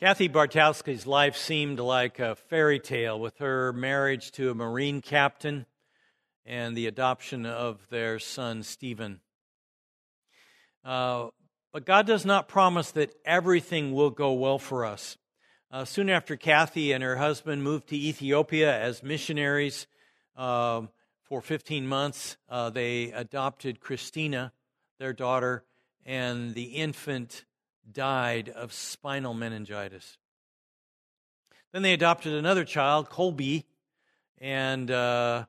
[0.00, 5.66] Kathy Bartowski's life seemed like a fairy tale with her marriage to a Marine captain
[6.46, 9.20] and the adoption of their son, Stephen.
[10.82, 11.26] Uh,
[11.70, 15.18] but God does not promise that everything will go well for us.
[15.70, 19.86] Uh, soon after Kathy and her husband moved to Ethiopia as missionaries
[20.34, 20.80] uh,
[21.24, 24.54] for 15 months, uh, they adopted Christina,
[24.98, 25.62] their daughter,
[26.06, 27.44] and the infant
[27.92, 30.18] died of spinal meningitis.
[31.72, 33.64] Then they adopted another child, Colby,
[34.38, 35.44] and uh,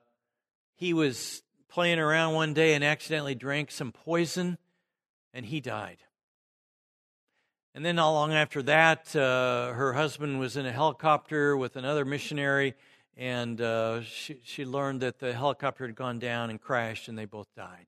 [0.76, 4.58] he was playing around one day and accidentally drank some poison,
[5.32, 5.98] and he died.
[7.74, 12.04] And then, not long after that, uh, her husband was in a helicopter with another
[12.04, 12.74] missionary,
[13.16, 17.24] and uh, she, she learned that the helicopter had gone down and crashed, and they
[17.24, 17.86] both died.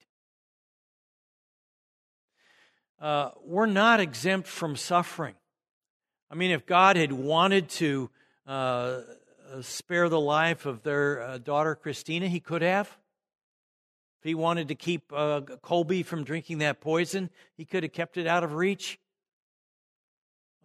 [3.00, 5.34] Uh, we're not exempt from suffering.
[6.30, 8.10] I mean, if God had wanted to
[8.46, 9.00] uh,
[9.60, 12.88] spare the life of their uh, daughter Christina, he could have.
[14.20, 18.16] If he wanted to keep uh, Colby from drinking that poison, he could have kept
[18.16, 18.98] it out of reach.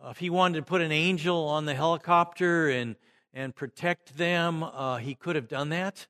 [0.03, 2.95] Uh, if he wanted to put an angel on the helicopter and,
[3.33, 6.07] and protect them, uh, he could have done that.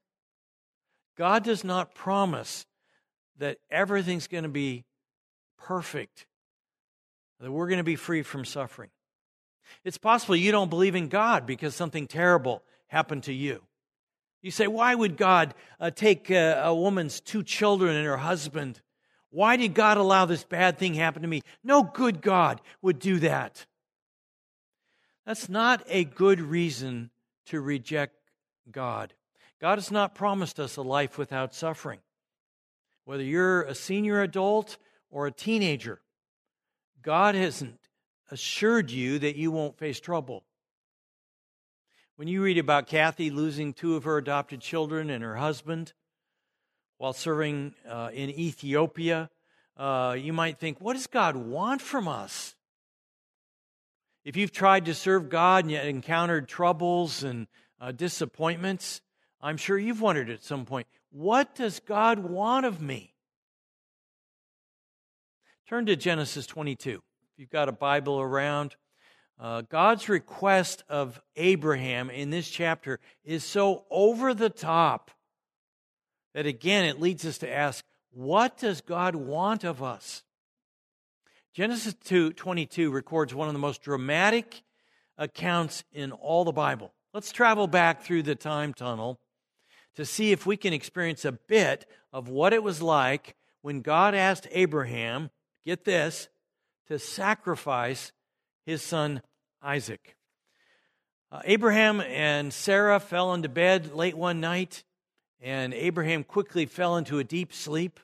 [1.17, 2.65] God does not promise
[3.39, 4.85] that everything's going to be
[5.59, 6.25] perfect,
[7.39, 8.89] that we're going to be free from suffering.
[9.83, 13.61] It's possible you don't believe in God because something terrible happened to you.
[14.41, 18.81] You say, why would God uh, take uh, a woman's two children and her husband?
[19.31, 21.41] Why did God allow this bad thing happen to me?
[21.63, 23.65] No good God would do that.
[25.25, 27.11] That's not a good reason
[27.47, 28.15] to reject
[28.71, 29.13] God.
[29.61, 31.99] God has not promised us a life without suffering.
[33.05, 34.77] Whether you're a senior adult
[35.09, 36.01] or a teenager,
[37.01, 37.79] God hasn't
[38.31, 40.43] assured you that you won't face trouble.
[42.15, 45.93] When you read about Kathy losing two of her adopted children and her husband
[46.97, 49.29] while serving uh, in Ethiopia,
[49.77, 52.55] uh, you might think, what does God want from us?
[54.25, 57.47] If you've tried to serve God and yet encountered troubles and
[57.79, 58.99] uh, disappointments,
[59.41, 63.08] I'm sure you've wondered at some point, what does God want of me?
[65.67, 66.91] Turn to Genesis 22.
[66.91, 66.99] If
[67.37, 68.75] you've got a Bible around,
[69.39, 75.11] uh, God's request of Abraham in this chapter is so over the top
[76.33, 80.23] that again it leads us to ask, what does God want of us?
[81.53, 84.63] Genesis 2, 22 records one of the most dramatic
[85.17, 86.93] accounts in all the Bible.
[87.13, 89.19] Let's travel back through the time tunnel
[89.95, 94.15] to see if we can experience a bit of what it was like when God
[94.15, 95.29] asked Abraham,
[95.69, 96.29] get this,
[96.87, 98.11] to sacrifice
[98.65, 99.21] his son
[99.61, 100.15] Isaac.
[101.31, 104.83] Uh, Abraham and Sarah fell into bed late one night,
[105.39, 107.99] and Abraham quickly fell into a deep sleep.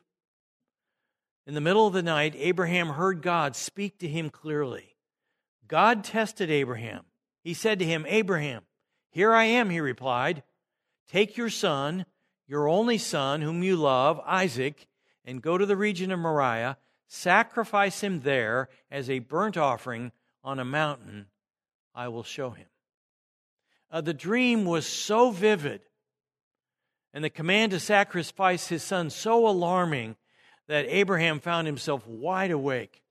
[1.47, 4.95] In the middle of the night, Abraham heard God speak to him clearly.
[5.67, 7.05] God tested Abraham.
[7.43, 8.61] He said to him, Abraham,
[9.09, 10.43] here I am, he replied.
[11.11, 12.05] Take your son,
[12.47, 14.87] your only son, whom you love, Isaac,
[15.23, 16.77] and go to the region of Moriah.
[17.07, 20.11] Sacrifice him there as a burnt offering
[20.43, 21.27] on a mountain
[21.93, 22.67] I will show him.
[23.91, 25.81] Uh, the dream was so vivid
[27.13, 30.17] and the command to sacrifice his son so alarming
[30.67, 33.01] that Abraham found himself wide awake.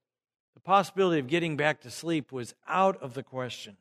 [0.55, 3.79] The possibility of getting back to sleep was out of the question.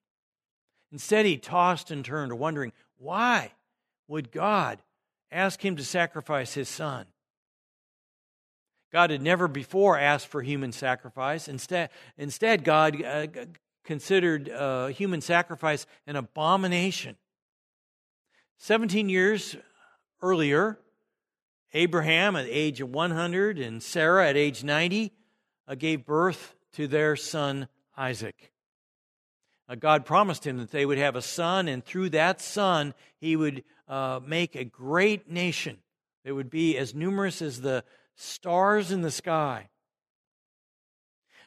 [0.92, 3.52] Instead, he tossed and turned, wondering why
[4.08, 4.82] would God
[5.32, 7.08] ask him to sacrifice his son?
[8.94, 11.48] God had never before asked for human sacrifice.
[11.48, 13.26] Instead, instead God uh,
[13.84, 17.18] considered uh, human sacrifice an abomination.
[18.60, 19.56] 17 years
[20.22, 20.78] earlier,
[21.74, 25.12] Abraham at age of 100 and Sarah at age 90
[25.68, 27.68] uh, gave birth to their son
[27.98, 28.52] Isaac.
[29.68, 33.36] Uh, God promised him that they would have a son, and through that son, he
[33.36, 35.80] would uh, make a great nation.
[36.24, 37.84] They would be as numerous as the
[38.16, 39.70] stars in the sky.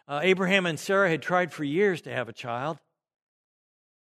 [0.08, 2.78] Uh, Abraham and Sarah had tried for years to have a child.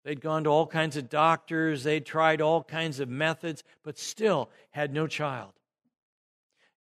[0.03, 4.51] They'd gone to all kinds of doctors, they'd tried all kinds of methods, but still
[4.69, 5.53] had no child.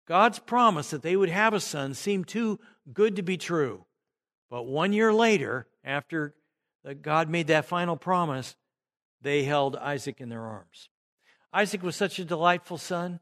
[0.08, 2.58] God's promise that they would have a son seemed too
[2.92, 3.84] good to be true.
[4.48, 6.34] But one year later, after
[7.02, 8.56] God made that final promise,
[9.20, 10.88] they held Isaac in their arms.
[11.52, 13.20] Isaac was such a delightful son.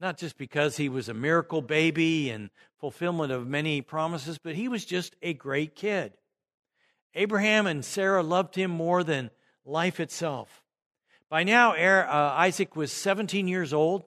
[0.00, 4.68] Not just because he was a miracle baby and fulfillment of many promises, but he
[4.68, 6.12] was just a great kid.
[7.14, 9.30] Abraham and Sarah loved him more than
[9.64, 10.62] life itself.
[11.28, 14.04] By now, uh, Isaac was 17 years old.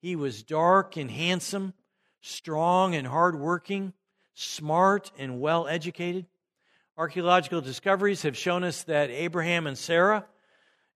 [0.00, 1.74] He was dark and handsome,
[2.20, 3.92] strong and hardworking,
[4.34, 6.26] smart and well educated.
[6.96, 10.24] Archaeological discoveries have shown us that Abraham and Sarah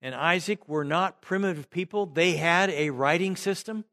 [0.00, 2.06] and Isaac were not primitive people.
[2.06, 3.84] They had a writing system.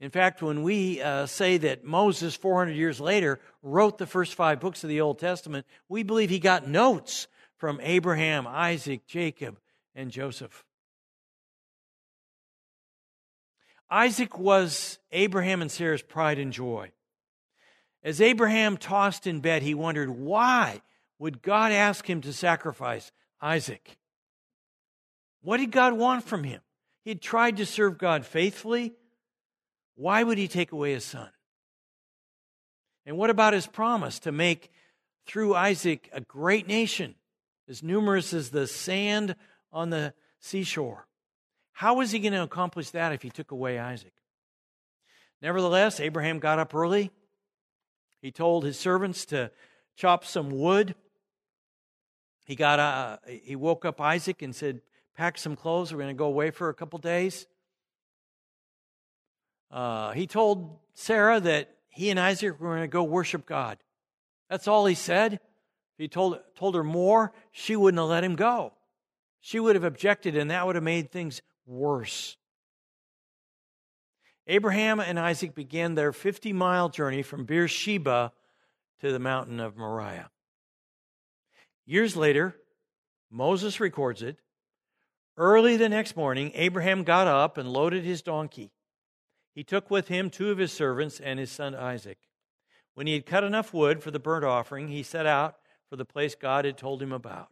[0.00, 4.58] In fact, when we uh, say that Moses, 400 years later, wrote the first five
[4.58, 7.26] books of the Old Testament, we believe he got notes
[7.58, 9.58] from Abraham, Isaac, Jacob,
[9.94, 10.64] and Joseph.
[13.90, 16.92] Isaac was Abraham and Sarah's pride and joy.
[18.02, 20.80] As Abraham tossed in bed, he wondered why
[21.18, 23.12] would God ask him to sacrifice
[23.42, 23.98] Isaac?
[25.42, 26.62] What did God want from him?
[27.04, 28.94] He had tried to serve God faithfully.
[30.00, 31.28] Why would he take away his son?
[33.04, 34.70] And what about his promise to make
[35.26, 37.16] through Isaac a great nation,
[37.68, 39.36] as numerous as the sand
[39.70, 41.06] on the seashore?
[41.72, 44.14] How was he going to accomplish that if he took away Isaac?
[45.42, 47.10] Nevertheless, Abraham got up early.
[48.22, 49.50] He told his servants to
[49.96, 50.94] chop some wood.
[52.46, 54.80] He got uh, he woke up Isaac and said,
[55.14, 55.92] "Pack some clothes.
[55.92, 57.46] We're going to go away for a couple days."
[59.70, 63.78] Uh, he told Sarah that he and Isaac were going to go worship God.
[64.48, 65.34] That's all he said.
[65.34, 68.72] If he told, told her more, she wouldn't have let him go.
[69.40, 72.36] She would have objected, and that would have made things worse.
[74.46, 78.32] Abraham and Isaac began their 50 mile journey from Beersheba
[79.00, 80.30] to the mountain of Moriah.
[81.86, 82.56] Years later,
[83.30, 84.38] Moses records it.
[85.36, 88.72] Early the next morning, Abraham got up and loaded his donkey.
[89.54, 92.18] He took with him two of his servants and his son Isaac.
[92.94, 95.56] When he had cut enough wood for the burnt offering, he set out
[95.88, 97.48] for the place God had told him about.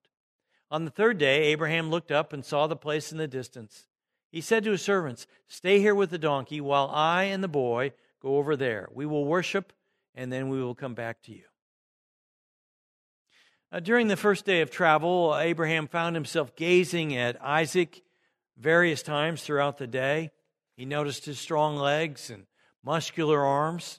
[0.71, 3.87] On the third day, Abraham looked up and saw the place in the distance.
[4.31, 7.93] He said to his servants, Stay here with the donkey while I and the boy
[8.21, 8.89] go over there.
[8.93, 9.73] We will worship,
[10.15, 11.45] and then we will come back to you.
[13.83, 18.03] During the first day of travel, Abraham found himself gazing at Isaac
[18.57, 20.31] various times throughout the day.
[20.79, 22.47] He noticed his strong legs and
[22.85, 23.99] muscular arms.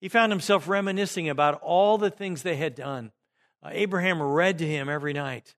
[0.00, 3.10] He found himself reminiscing about all the things they had done.
[3.60, 5.56] Uh, Abraham read to him every night.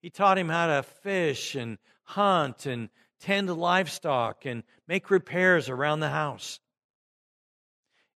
[0.00, 2.88] He taught him how to fish and hunt and
[3.20, 6.60] tend livestock and make repairs around the house.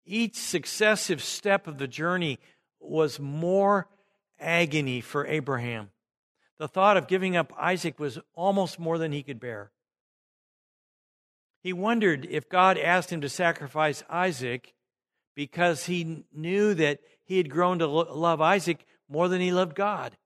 [0.07, 2.39] Each successive step of the journey
[2.79, 3.89] was more
[4.39, 5.91] agony for Abraham.
[6.59, 9.73] The thought of giving up Isaac was almost more than he could bear.
[11.63, 14.75] He wondered if God asked him to sacrifice Isaac
[15.35, 20.17] because he knew that he had grown to love Isaac more than he loved God.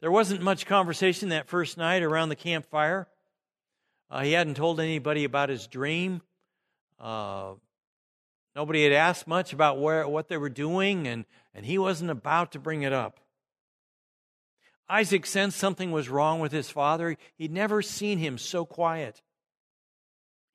[0.00, 3.08] There wasn't much conversation that first night around the campfire.
[4.10, 6.22] Uh, he hadn't told anybody about his dream.
[7.00, 7.54] Uh,
[8.54, 11.24] nobody had asked much about where, what they were doing, and,
[11.54, 13.20] and he wasn't about to bring it up.
[14.88, 17.16] Isaac sensed something was wrong with his father.
[17.36, 19.22] He'd never seen him so quiet.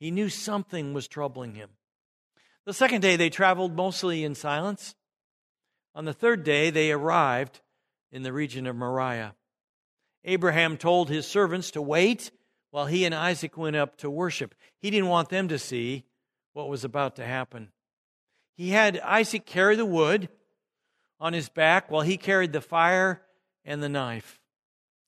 [0.01, 1.69] He knew something was troubling him.
[2.65, 4.95] The second day, they traveled mostly in silence.
[5.94, 7.62] On the third day, they arrived
[8.12, 9.36] in the region of Moriah.
[10.25, 12.31] Abraham told his servants to wait
[12.72, 14.55] while he and Isaac went up to worship.
[14.79, 16.05] He didn't want them to see
[16.53, 17.72] what was about to happen.
[18.55, 20.29] He had Isaac carry the wood
[21.20, 23.22] on his back while he carried the fire
[23.63, 24.39] and the knife.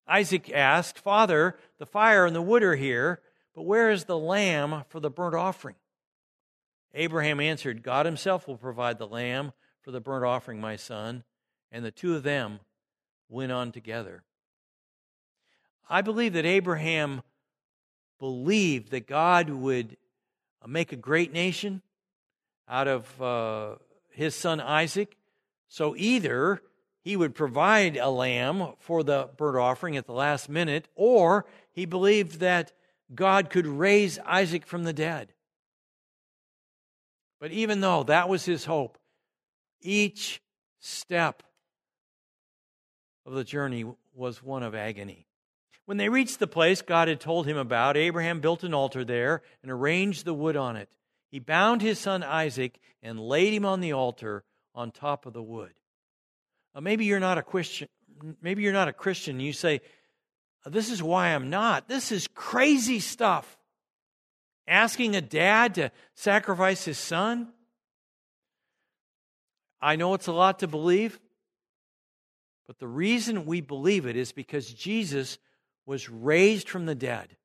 [0.07, 3.21] Isaac asked, Father, the fire and the wood are here,
[3.55, 5.75] but where is the lamb for the burnt offering?
[6.93, 11.24] Abraham answered, God himself will provide the lamb for the burnt offering, my son.
[11.72, 12.60] And the two of them
[13.29, 14.24] went on together.
[15.89, 17.24] I believe that Abraham
[18.19, 19.98] believed that God would
[20.65, 21.81] make a great nation
[22.69, 23.75] out of uh,
[24.12, 25.17] his son Isaac.
[25.67, 26.62] So either
[27.01, 31.86] he would provide a lamb for the burnt offering at the last minute, or he
[31.86, 32.72] believed that
[33.13, 35.34] God could raise Isaac from the dead.
[37.39, 38.98] But even though that was his hope,
[39.82, 40.41] each
[40.79, 41.43] step
[43.25, 45.27] of the journey was one of agony.
[45.86, 49.41] When they reached the place God had told him about, Abraham built an altar there
[49.62, 50.89] and arranged the wood on it.
[51.29, 54.43] He bound his son Isaac and laid him on the altar
[54.74, 55.74] on top of the wood.
[56.74, 57.89] Now, maybe you're not a Christian.
[58.41, 59.39] Maybe you're not a Christian.
[59.39, 59.82] You say,
[60.72, 61.89] this is why I'm not.
[61.89, 63.58] This is crazy stuff.
[64.67, 67.50] Asking a dad to sacrifice his son.
[69.82, 71.20] I know it's a lot to believe,
[72.67, 75.38] But the reason we believe it is because Jesus
[75.86, 77.36] was raised from the dead,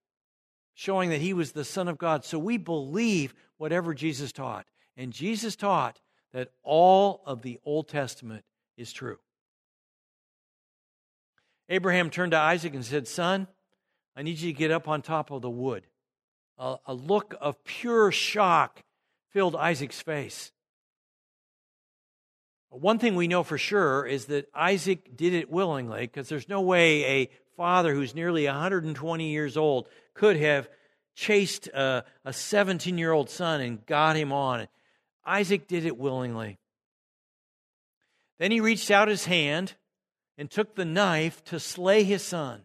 [0.75, 2.25] showing that he was the Son of God.
[2.25, 4.67] So we believe whatever Jesus taught.
[4.97, 6.01] And Jesus taught
[6.33, 8.45] that all of the Old Testament
[8.77, 9.19] is true.
[11.69, 13.47] Abraham turned to Isaac and said, Son,
[14.17, 15.87] I need you to get up on top of the wood.
[16.59, 18.83] A, a look of pure shock
[19.31, 20.51] filled Isaac's face.
[22.71, 26.61] One thing we know for sure is that Isaac did it willingly because there's no
[26.61, 30.69] way a father who's nearly 120 years old could have
[31.15, 34.69] chased a 17 year old son and got him on.
[35.25, 36.59] Isaac did it willingly.
[38.39, 39.75] Then he reached out his hand
[40.38, 42.62] and took the knife to slay his son.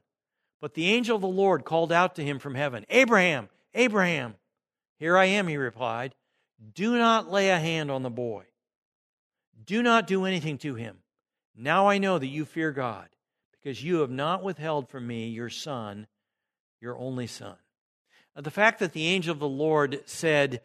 [0.62, 4.36] But the angel of the Lord called out to him from heaven, Abraham, Abraham.
[5.00, 6.16] Here I am, he replied.
[6.74, 8.46] Do not lay a hand on the boy.
[9.66, 11.00] Do not do anything to him.
[11.56, 13.10] Now I know that you fear God,
[13.52, 16.08] because you have not withheld from me your son,
[16.80, 17.56] your only son.
[18.36, 20.62] Now, the fact that the angel of the Lord said,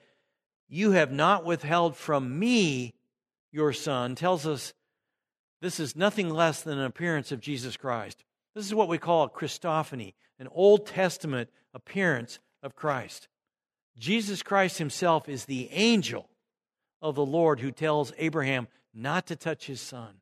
[0.68, 2.94] You have not withheld from me
[3.50, 4.72] your son, tells us
[5.60, 8.24] this is nothing less than an appearance of Jesus Christ.
[8.54, 13.28] This is what we call a Christophany, an Old Testament appearance of Christ.
[13.98, 16.28] Jesus Christ himself is the angel
[17.02, 20.16] of the Lord who tells Abraham not to touch his son.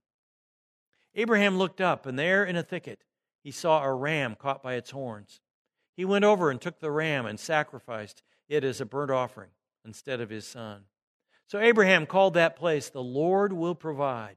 [1.14, 3.04] Abraham looked up, and there in a thicket
[3.42, 5.40] he saw a ram caught by its horns.
[5.96, 9.50] He went over and took the ram and sacrificed it as a burnt offering
[9.84, 10.82] instead of his son.
[11.48, 14.36] So Abraham called that place, The Lord will provide.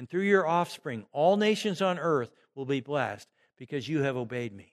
[0.00, 3.28] and through your offspring, all nations on earth will be blessed
[3.58, 4.72] because you have obeyed me.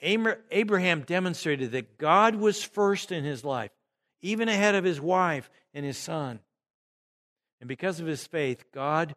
[0.00, 3.70] Abraham demonstrated that God was first in his life,
[4.22, 6.40] even ahead of his wife and his son.
[7.60, 9.14] And because of his faith, God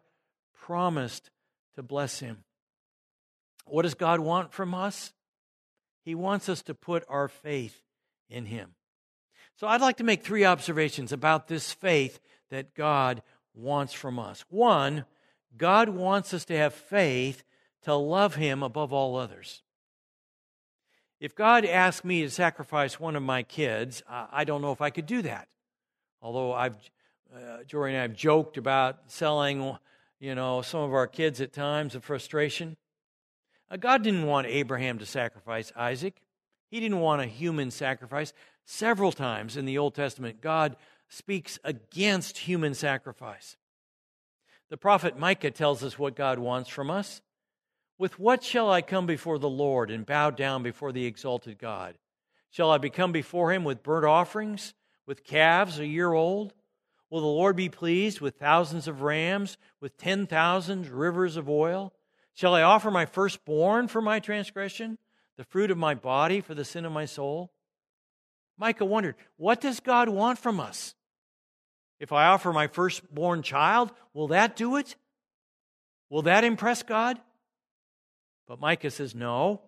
[0.60, 1.30] promised
[1.76, 2.44] to bless him.
[3.64, 5.14] What does God want from us?
[6.04, 7.80] He wants us to put our faith
[8.28, 8.74] in him.
[9.56, 12.20] So I'd like to make three observations about this faith
[12.50, 13.22] that God
[13.58, 14.44] wants from us.
[14.48, 15.04] One,
[15.56, 17.42] God wants us to have faith
[17.82, 19.62] to love Him above all others.
[21.20, 24.90] If God asked me to sacrifice one of my kids, I don't know if I
[24.90, 25.48] could do that.
[26.22, 26.76] Although I've,
[27.34, 29.76] uh, Jory and I have joked about selling,
[30.20, 32.76] you know, some of our kids at times of frustration.
[33.70, 36.22] Uh, God didn't want Abraham to sacrifice Isaac.
[36.70, 38.32] He didn't want a human sacrifice.
[38.64, 40.76] Several times in the Old Testament, God
[41.08, 43.56] speaks against human sacrifice.
[44.70, 47.22] The prophet Micah tells us what God wants from us.
[47.98, 51.96] With what shall I come before the Lord and bow down before the exalted God?
[52.50, 54.74] Shall I become before him with burnt offerings,
[55.06, 56.54] with calves a year old?
[57.10, 61.92] Will the Lord be pleased with thousands of rams, with ten thousand rivers of oil?
[62.34, 64.98] Shall I offer my firstborn for my transgression,
[65.36, 67.50] the fruit of my body for the sin of my soul?
[68.58, 70.94] Micah wondered, what does God want from us?
[72.00, 74.96] If I offer my firstborn child, will that do it?
[76.10, 77.18] Will that impress God?
[78.46, 79.62] But Micah says, No.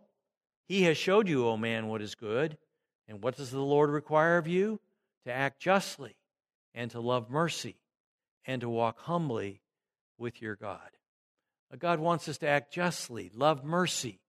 [0.66, 2.56] He has showed you, O man, what is good.
[3.08, 4.80] And what does the Lord require of you?
[5.24, 6.14] To act justly
[6.74, 7.76] and to love mercy
[8.46, 9.62] and to walk humbly
[10.16, 10.90] with your God.
[11.78, 14.20] God wants us to act justly, love mercy,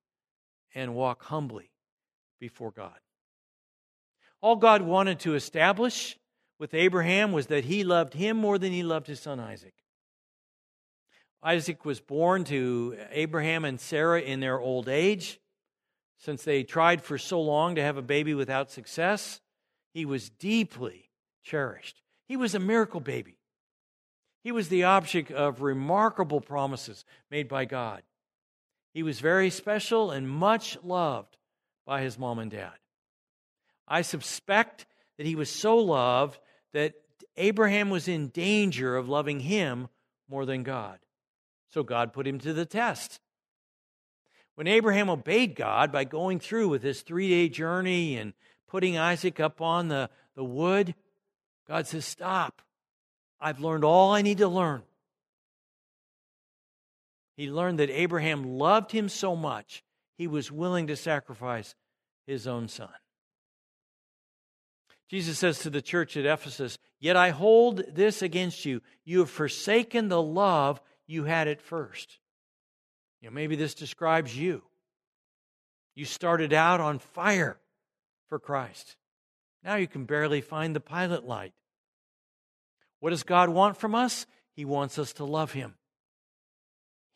[0.75, 1.71] and walk humbly
[2.39, 2.97] before God.
[4.41, 6.17] All God wanted to establish
[6.61, 9.73] with Abraham was that he loved him more than he loved his son Isaac.
[11.41, 15.39] Isaac was born to Abraham and Sarah in their old age.
[16.19, 19.41] Since they tried for so long to have a baby without success,
[19.91, 21.09] he was deeply
[21.43, 22.03] cherished.
[22.27, 23.39] He was a miracle baby.
[24.43, 28.03] He was the object of remarkable promises made by God.
[28.93, 31.37] He was very special and much loved
[31.87, 32.77] by his mom and dad.
[33.87, 34.85] I suspect
[35.17, 36.37] that he was so loved
[36.73, 36.93] that
[37.37, 39.87] Abraham was in danger of loving him
[40.29, 40.99] more than God.
[41.69, 43.19] So God put him to the test.
[44.55, 48.33] When Abraham obeyed God by going through with his three day journey and
[48.67, 50.93] putting Isaac up on the, the wood,
[51.67, 52.61] God says, Stop.
[53.39, 54.83] I've learned all I need to learn.
[57.35, 59.83] He learned that Abraham loved him so much,
[60.17, 61.73] he was willing to sacrifice
[62.27, 62.89] his own son.
[65.11, 68.81] Jesus says to the church at Ephesus, Yet I hold this against you.
[69.03, 72.17] You have forsaken the love you had at first.
[73.19, 74.63] You know, maybe this describes you.
[75.95, 77.59] You started out on fire
[78.29, 78.95] for Christ.
[79.65, 81.51] Now you can barely find the pilot light.
[83.01, 84.25] What does God want from us?
[84.55, 85.75] He wants us to love Him.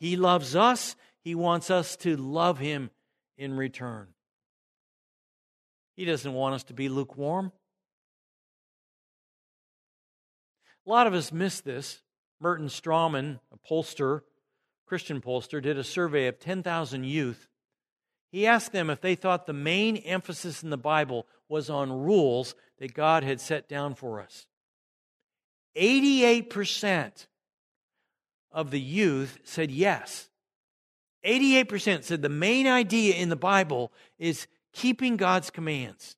[0.02, 0.98] He loves us.
[1.24, 2.90] He wants us to love Him
[3.38, 4.08] in return.
[5.96, 7.54] He doesn't want us to be lukewarm.
[10.86, 12.02] A lot of us miss this.
[12.40, 14.22] Merton Strommen, a pollster,
[14.86, 17.48] Christian pollster, did a survey of 10,000 youth.
[18.32, 22.56] He asked them if they thought the main emphasis in the Bible was on rules
[22.80, 24.48] that God had set down for us.
[25.78, 27.28] 88%
[28.52, 30.30] of the youth said yes.
[31.26, 36.16] 88% said the main idea in the Bible is keeping God's commands.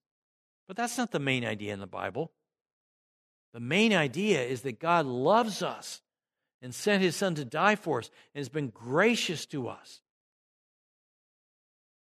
[0.67, 2.31] But that's not the main idea in the Bible.
[3.53, 6.01] The main idea is that God loves us
[6.61, 10.01] and sent his son to die for us and has been gracious to us.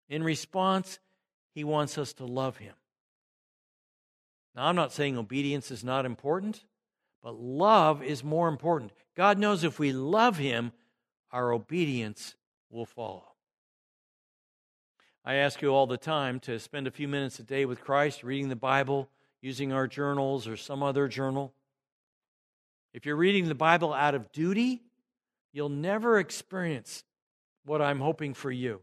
[0.10, 1.00] In response,
[1.54, 2.74] he wants us to love him.
[4.56, 6.64] Now, I'm not saying obedience is not important,
[7.24, 8.92] but love is more important.
[9.16, 10.74] God knows if we love him,
[11.32, 12.36] our obedience
[12.70, 13.24] will follow.
[15.24, 18.24] I ask you all the time to spend a few minutes a day with Christ,
[18.24, 19.08] reading the Bible
[19.42, 21.54] using our journals or some other journal.
[22.94, 24.82] If you're reading the Bible out of duty,
[25.52, 27.04] you'll never experience
[27.66, 28.82] what I'm hoping for you.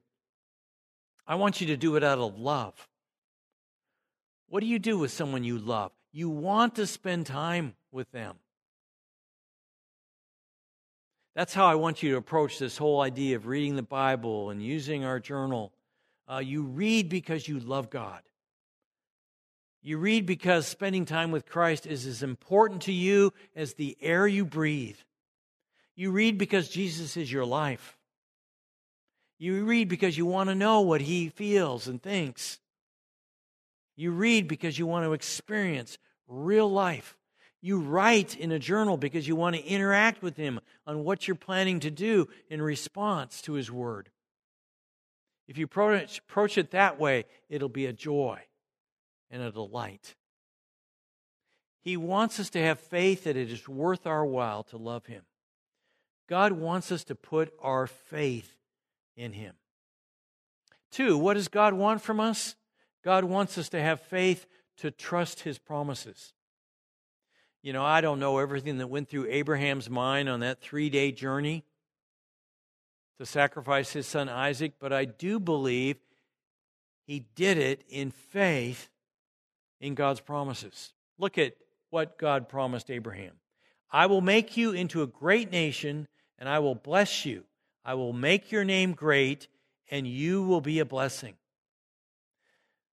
[1.27, 2.88] I want you to do it out of love.
[4.49, 5.93] What do you do with someone you love?
[6.11, 8.37] You want to spend time with them.
[11.35, 14.62] That's how I want you to approach this whole idea of reading the Bible and
[14.62, 15.73] using our journal.
[16.26, 18.23] Uh, you read because you love God.
[19.89, 24.27] You read because spending time with Christ is as important to you as the air
[24.27, 24.99] you breathe.
[25.97, 27.97] You read because Jesus is your life.
[29.39, 32.59] You read because you want to know what he feels and thinks.
[33.97, 35.97] You read because you want to experience
[36.27, 37.17] real life.
[37.63, 41.35] You write in a journal because you want to interact with him on what you're
[41.35, 44.11] planning to do in response to his word.
[45.47, 48.43] If you approach it that way, it'll be a joy
[49.30, 50.14] and a delight.
[51.80, 55.23] He wants us to have faith that it is worth our while to love Him.
[56.28, 58.54] God wants us to put our faith
[59.17, 59.54] in Him.
[60.91, 62.56] Two, what does God want from us?
[63.04, 64.47] God wants us to have faith
[64.78, 66.32] to trust His promises.
[67.62, 71.12] You know, I don't know everything that went through Abraham's mind on that three day
[71.12, 71.64] journey
[73.19, 75.97] to sacrifice his son Isaac, but I do believe
[77.06, 78.88] he did it in faith
[79.80, 80.93] in God's promises.
[81.19, 81.54] Look at
[81.91, 83.32] what God promised Abraham
[83.91, 87.45] I will make you into a great nation, and I will bless you.
[87.84, 89.49] I will make your name great,
[89.91, 91.34] and you will be a blessing.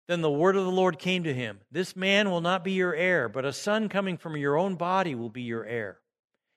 [0.06, 2.94] Then the word of the Lord came to him This man will not be your
[2.94, 5.98] heir, but a son coming from your own body will be your heir.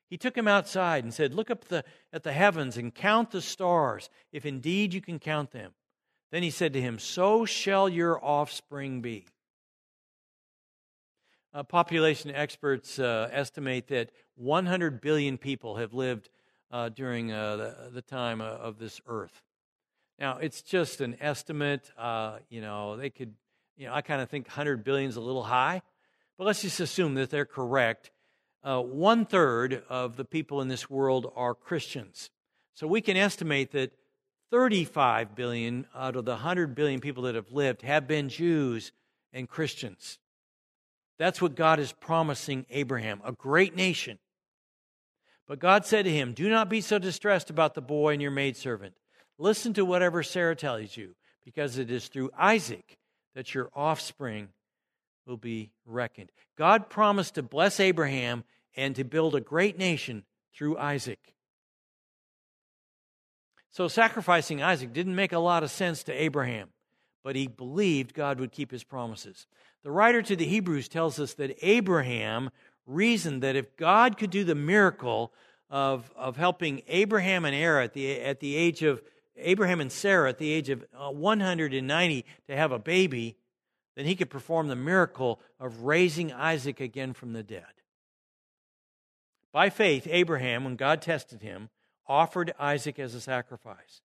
[0.10, 3.42] He took him outside and said, Look up the, at the heavens and count the
[3.42, 5.74] stars, if indeed you can count them.
[6.32, 9.26] Then he said to him, So shall your offspring be.
[11.58, 16.30] Uh, population experts uh, estimate that 100 billion people have lived
[16.70, 19.42] uh, during uh, the, the, time uh, of this earth.
[20.20, 21.90] Now, it's just an estimate.
[21.98, 23.34] Uh, you know, they could,
[23.76, 25.82] you know, I kind of think 100 billion is a little high,
[26.38, 28.12] but let's just assume that they're correct.
[28.62, 32.30] one third of the people in this world are Christians.
[32.76, 33.94] So we can estimate that
[34.52, 38.92] 35 billion out of the 100 billion people that have lived have been Jews
[39.34, 40.20] and Christians.
[41.18, 44.20] That's what God is promising Abraham a great nation.
[45.48, 48.32] But God said to him, Do not be so distressed about the boy and your
[48.32, 48.94] maidservant.
[49.40, 52.98] Listen to whatever Sarah tells you, because it is through Isaac
[53.36, 54.50] that your offspring
[55.26, 56.32] will be reckoned.
[56.58, 58.44] God promised to bless Abraham
[58.76, 60.24] and to build a great nation
[60.56, 61.34] through Isaac.
[63.72, 66.70] So sacrificing Isaac didn't make a lot of sense to Abraham,
[67.24, 69.46] but he believed God would keep his promises.
[69.88, 72.50] The writer to the Hebrews tells us that Abraham
[72.86, 75.32] reasoned that if God could do the miracle
[75.70, 79.02] of, of helping Abraham and Sarah at the, at the age of
[79.38, 83.38] Abraham and Sarah at the age of uh, 190 to have a baby,
[83.96, 87.64] then he could perform the miracle of raising Isaac again from the dead.
[89.54, 91.70] By faith, Abraham, when God tested him,
[92.10, 94.02] offered Isaac as a sacrifice.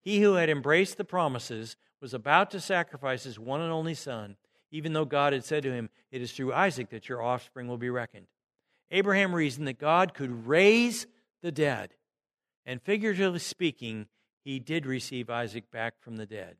[0.00, 4.36] He who had embraced the promises was about to sacrifice his one and only son,
[4.74, 7.78] even though God had said to him, It is through Isaac that your offspring will
[7.78, 8.26] be reckoned.
[8.90, 11.06] Abraham reasoned that God could raise
[11.42, 11.94] the dead,
[12.66, 14.08] and figuratively speaking,
[14.44, 16.56] he did receive Isaac back from the dead.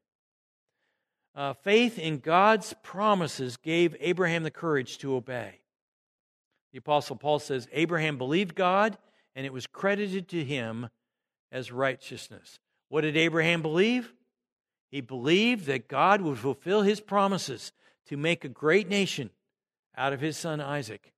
[1.35, 5.59] Uh, faith in God's promises gave Abraham the courage to obey.
[6.71, 8.97] The Apostle Paul says Abraham believed God,
[9.35, 10.89] and it was credited to him
[11.51, 12.61] as righteousness.
[12.91, 14.13] What did Abraham believe?
[14.93, 17.73] He believed that God would fulfill his promises
[18.09, 19.31] to make a great nation
[19.97, 21.13] out of his son Isaac.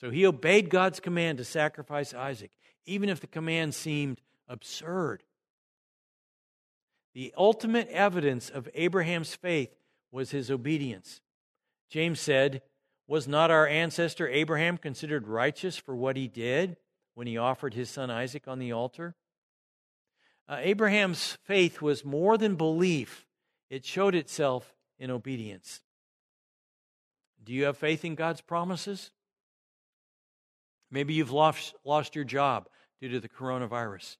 [0.00, 2.50] So he obeyed God's command to sacrifice Isaac,
[2.84, 5.22] even if the command seemed absurd.
[7.14, 9.74] The ultimate evidence of Abraham's faith
[10.10, 11.20] was his obedience.
[11.88, 12.62] James said,
[13.06, 16.76] Was not our ancestor Abraham considered righteous for what he did
[17.14, 19.14] when he offered his son Isaac on the altar?
[20.48, 23.26] Uh, Abraham's faith was more than belief,
[23.70, 25.83] it showed itself in obedience.
[27.44, 29.10] Do you have faith in God's promises?
[30.90, 32.68] Maybe you've lost, lost your job
[33.00, 34.16] due to the coronavirus.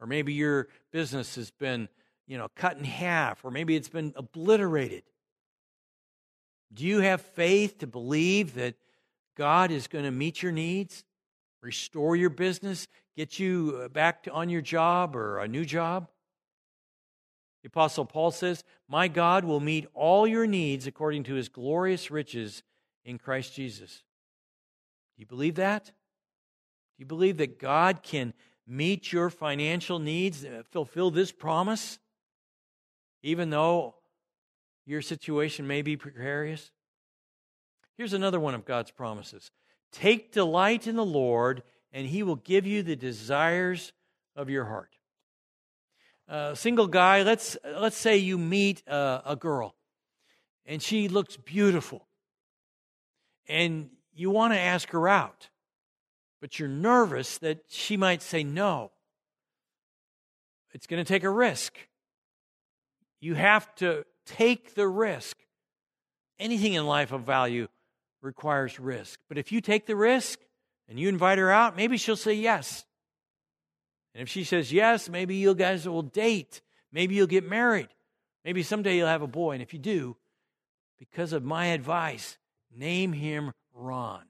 [0.00, 1.88] Or maybe your business has been,
[2.26, 5.02] you know, cut in half, or maybe it's been obliterated.
[6.72, 8.74] Do you have faith to believe that
[9.36, 11.04] God is going to meet your needs,
[11.62, 16.08] restore your business, get you uh, back to, on your job or a new job?
[17.62, 22.10] The Apostle Paul says, My God will meet all your needs according to his glorious
[22.10, 22.62] riches
[23.04, 24.02] in Christ Jesus.
[25.16, 25.84] Do you believe that?
[25.84, 25.92] Do
[26.98, 28.34] you believe that God can
[28.66, 31.98] meet your financial needs, uh, fulfill this promise,
[33.22, 33.96] even though
[34.84, 36.70] your situation may be precarious?
[37.96, 39.50] Here's another one of God's promises
[39.92, 43.92] Take delight in the Lord, and he will give you the desires
[44.34, 44.96] of your heart.
[46.28, 49.74] Uh, single guy, let's, let's say you meet a, a girl
[50.64, 52.06] and she looks beautiful
[53.48, 55.48] and you want to ask her out,
[56.40, 58.92] but you're nervous that she might say no.
[60.72, 61.76] It's going to take a risk.
[63.20, 65.36] You have to take the risk.
[66.38, 67.68] Anything in life of value
[68.20, 69.20] requires risk.
[69.28, 70.38] But if you take the risk
[70.88, 72.84] and you invite her out, maybe she'll say yes.
[74.14, 76.60] And if she says yes, maybe you guys will date.
[76.92, 77.88] Maybe you'll get married.
[78.44, 79.52] Maybe someday you'll have a boy.
[79.52, 80.16] And if you do,
[80.98, 82.36] because of my advice,
[82.76, 84.22] name him Ron.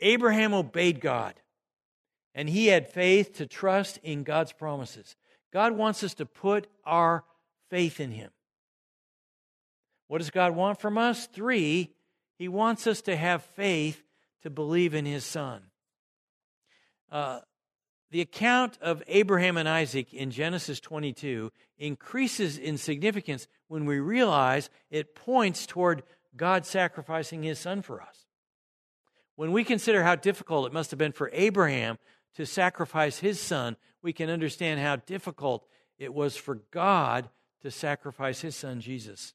[0.00, 1.34] Abraham obeyed God,
[2.34, 5.16] and he had faith to trust in God's promises.
[5.52, 7.24] God wants us to put our
[7.70, 8.30] faith in him.
[10.08, 11.26] What does God want from us?
[11.26, 11.94] Three,
[12.36, 14.02] he wants us to have faith
[14.42, 15.62] to believe in his son.
[17.10, 17.40] Uh,
[18.10, 24.70] the account of Abraham and Isaac in Genesis 22 increases in significance when we realize
[24.90, 26.04] it points toward
[26.36, 28.26] God sacrificing his son for us.
[29.36, 31.98] When we consider how difficult it must have been for Abraham
[32.36, 35.66] to sacrifice his son, we can understand how difficult
[35.98, 37.28] it was for God
[37.62, 39.34] to sacrifice his son Jesus.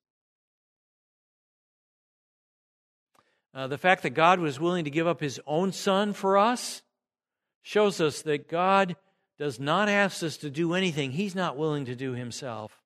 [3.53, 6.81] Uh, the fact that God was willing to give up his own son for us
[7.61, 8.95] shows us that God
[9.37, 12.81] does not ask us to do anything he's not willing to do himself.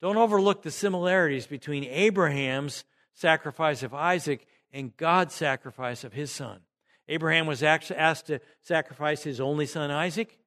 [0.00, 6.60] Don't overlook the similarities between Abraham's sacrifice of Isaac and God's sacrifice of his son.
[7.08, 10.38] Abraham was asked to sacrifice his only son Isaac.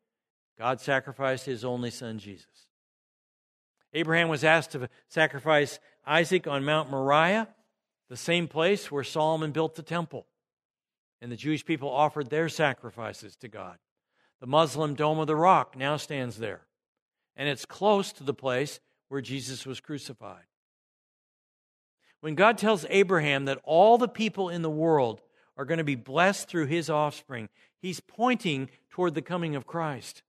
[0.57, 2.67] God sacrificed his only son Jesus.
[3.93, 7.47] Abraham was asked to sacrifice Isaac on Mount Moriah,
[8.09, 10.27] the same place where Solomon built the temple
[11.21, 13.77] and the Jewish people offered their sacrifices to God.
[14.39, 16.61] The Muslim Dome of the Rock now stands there,
[17.35, 20.45] and it's close to the place where Jesus was crucified.
[22.21, 25.21] When God tells Abraham that all the people in the world
[25.57, 30.23] are going to be blessed through his offspring, he's pointing toward the coming of Christ.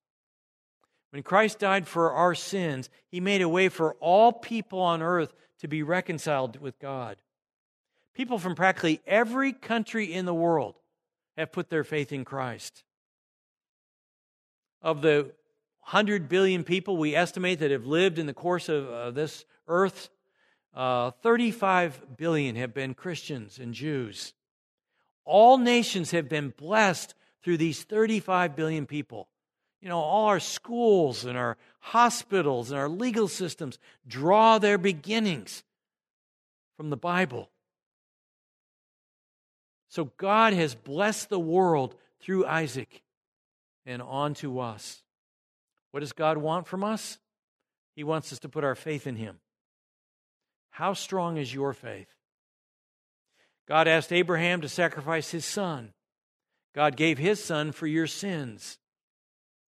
[1.10, 5.34] When Christ died for our sins, he made a way for all people on earth
[5.60, 7.16] to be reconciled with God.
[8.14, 10.76] People from practically every country in the world
[11.36, 12.84] have put their faith in Christ.
[14.80, 15.32] Of the
[15.84, 20.10] 100 billion people we estimate that have lived in the course of uh, this earth,
[20.74, 24.34] uh, 35 billion have been Christians and Jews.
[25.24, 29.28] All nations have been blessed through these 35 billion people.
[29.80, 35.64] You know, all our schools and our hospitals and our legal systems draw their beginnings
[36.76, 37.50] from the Bible.
[39.92, 43.02] So God has blessed the world through Isaac
[43.84, 45.02] and on to us.
[45.90, 47.18] What does God want from us?
[47.94, 49.40] He wants us to put our faith in Him.
[50.70, 52.08] How strong is your faith?
[53.68, 55.92] God asked Abraham to sacrifice his son.
[56.74, 58.78] God gave his son for your sins.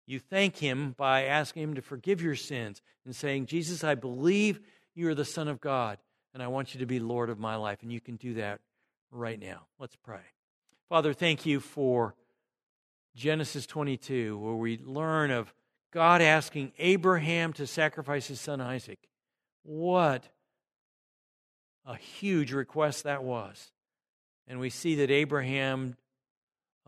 [0.06, 4.60] You thank him by asking him to forgive your sins and saying, Jesus, I believe
[4.94, 5.98] you are the Son of God,
[6.32, 7.82] and I want you to be Lord of my life.
[7.82, 8.60] And you can do that
[9.14, 9.66] right now.
[9.78, 10.20] Let's pray.
[10.88, 12.14] Father, thank you for
[13.14, 15.54] Genesis 22, where we learn of
[15.92, 18.98] God asking Abraham to sacrifice his son Isaac.
[19.62, 20.28] What
[21.86, 23.70] a huge request that was.
[24.46, 25.96] And we see that Abraham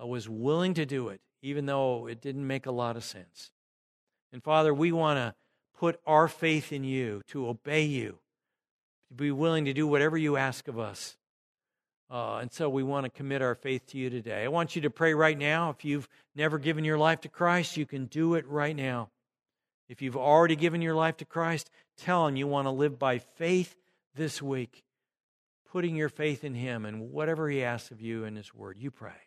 [0.00, 3.50] uh, was willing to do it, even though it didn't make a lot of sense.
[4.32, 5.34] And Father, we want to
[5.78, 8.18] put our faith in you, to obey you,
[9.08, 11.16] to be willing to do whatever you ask of us.
[12.08, 14.44] Uh, and so we want to commit our faith to you today.
[14.44, 15.70] I want you to pray right now.
[15.70, 19.10] If you've never given your life to Christ, you can do it right now.
[19.88, 23.18] If you've already given your life to Christ, tell Him you want to live by
[23.18, 23.76] faith
[24.14, 24.84] this week,
[25.70, 28.78] putting your faith in Him and whatever He asks of you in His Word.
[28.78, 29.25] You pray.